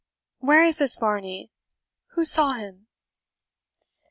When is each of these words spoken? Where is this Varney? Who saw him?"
Where 0.39 0.63
is 0.63 0.79
this 0.79 0.97
Varney? 0.97 1.51
Who 2.15 2.25
saw 2.25 2.53
him?" 2.53 2.87